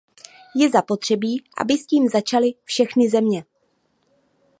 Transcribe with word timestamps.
Je 0.55 0.69
zapotřebí, 0.69 1.43
aby 1.57 1.77
s 1.77 1.85
tím 1.87 2.07
začaly 2.09 2.53
všechny 2.65 3.09
země. 3.09 3.45